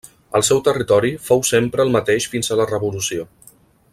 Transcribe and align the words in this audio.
El 0.37 0.45
seu 0.45 0.61
territori 0.67 1.11
fou 1.27 1.43
sempre 1.51 1.85
el 1.87 1.93
mateix 1.97 2.29
fins 2.35 2.51
a 2.57 2.61
la 2.63 2.69
revolució. 2.75 3.31